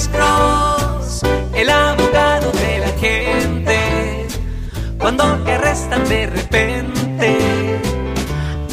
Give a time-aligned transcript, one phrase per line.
[0.00, 1.22] Alex Cross,
[1.54, 4.26] el abogado de la gente.
[4.98, 7.38] Cuando te arrestan de repente,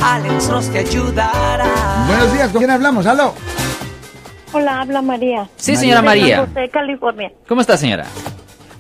[0.02, 2.06] Alex Cross te ayudará.
[2.08, 3.06] Buenos días, ¿con quién hablamos?
[3.08, 3.34] ¡Aló!
[4.54, 5.50] Hola, habla María.
[5.58, 6.38] Sí, señora María.
[6.38, 7.32] San José, California.
[7.46, 8.06] ¿Cómo está, señora?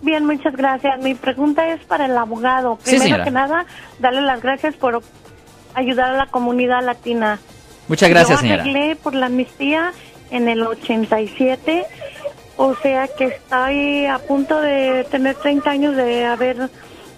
[0.01, 0.97] Bien, muchas gracias.
[1.01, 2.79] Mi pregunta es para el abogado.
[2.81, 3.23] Sí, Primero señora.
[3.25, 3.65] que nada,
[3.99, 5.01] darle las gracias por
[5.73, 7.39] ayudar a la comunidad latina.
[7.89, 8.95] Muchas gracias, Yo señora.
[9.03, 9.91] por la amnistía
[10.31, 11.85] en el 87,
[12.57, 16.69] o sea que estoy a punto de tener 30 años de haber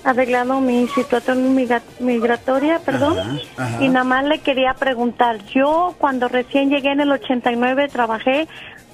[0.04, 3.18] arreglado mi situación migra- migratoria, perdón.
[3.58, 3.84] ajá.
[3.84, 8.48] Y nada más le quería preguntar, yo cuando recién llegué en el 89 trabajé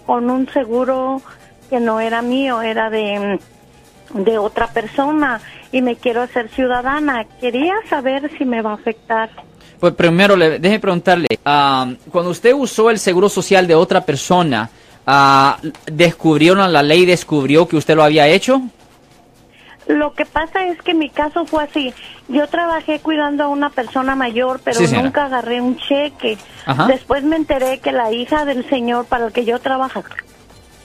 [0.05, 1.21] con un seguro
[1.69, 3.39] que no era mío, era de
[4.13, 5.41] de otra persona
[5.71, 7.25] y me quiero hacer ciudadana.
[7.41, 9.29] Quería saber si me va a afectar.
[9.79, 14.69] Pues primero, le, déjeme preguntarle, ah, cuando usted usó el seguro social de otra persona,
[15.05, 18.61] ah, ¿descubrieron, la ley descubrió que usted lo había hecho?
[19.87, 21.93] Lo que pasa es que mi caso fue así.
[22.27, 26.39] Yo trabajé cuidando a una persona mayor, pero Sí, nunca agarré un cheque.
[26.65, 26.87] Ajá.
[26.87, 30.07] Después me enteré que la hija del señor para el que yo trabajaba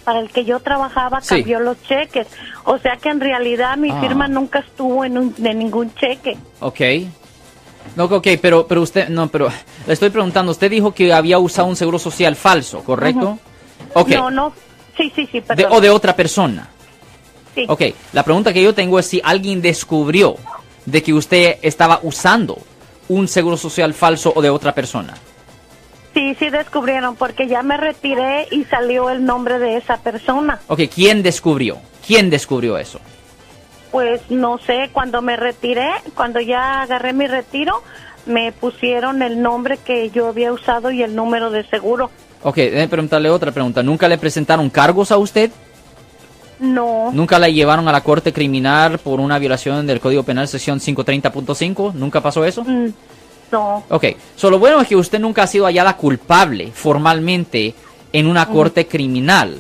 [0.05, 1.37] para el que yo trabajaba Sí.
[1.37, 2.27] cambió los cheques.
[2.65, 4.01] O sea que en realidad mi Ah.
[4.01, 6.37] firma nunca estuvo en, un, de ningún cheque.
[6.61, 6.81] Ok.
[7.97, 9.49] No, ok, pero, pero usted, no, pero
[9.87, 13.39] le estoy preguntando, usted dijo que había usado un seguro social falso, ¿correcto?
[13.95, 14.53] No, no.
[14.97, 16.69] Sí, sí, sí, De- o de otra persona.
[17.55, 17.65] Sí.
[17.69, 20.37] Ok, la pregunta que yo tengo es si alguien descubrió
[20.87, 22.59] de que usted estaba usando
[23.09, 25.15] un seguro social falso o de otra persona.
[26.15, 30.61] Sí, sí descubrieron porque ya me retiré y salió el nombre de esa persona.
[30.69, 31.79] Ok, ¿quién descubrió?
[32.07, 33.01] ¿Quién descubrió eso?
[33.91, 37.83] Pues no sé, cuando me retiré, cuando ya agarré mi retiro,
[38.27, 42.11] me pusieron el nombre que yo había usado y el número de seguro.
[42.43, 43.83] Ok, déjeme preguntarle otra pregunta.
[43.83, 45.51] ¿Nunca le presentaron cargos a usted?
[46.59, 50.79] No, ¿Nunca la llevaron a la corte criminal por una violación del Código Penal sección
[50.79, 51.95] 530.5?
[51.95, 52.65] ¿Nunca pasó eso?
[52.65, 52.89] mm,
[53.51, 53.83] no.
[53.89, 54.05] Ok,
[54.37, 57.75] so, lo bueno es que usted nunca ha sido hallada culpable formalmente
[58.13, 59.57] en una corte criminal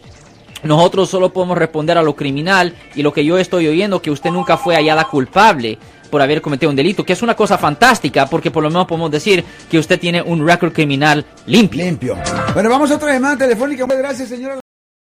[0.64, 4.32] nosotros solo podemos responder a lo criminal y lo que yo estoy oyendo que usted
[4.32, 5.80] nunca fue hallada culpable
[6.12, 9.12] por haber cometido un delito, que es una cosa fantástica porque por lo menos podemos
[9.12, 11.86] decir que usted tiene un récord criminal limpio.
[11.86, 12.18] Limpio.
[12.54, 13.86] Bueno, vamos otra llamada telefónica.
[13.86, 14.63] Muchas gracias, señora.